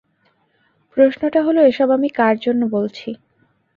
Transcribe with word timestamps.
প্রশ্নটা 0.97 1.39
হল, 1.43 1.57
এসব 1.71 1.87
আমি 1.97 2.09
কার 2.19 2.35
জন্য 2.45 2.61
বলছি? 2.75 3.09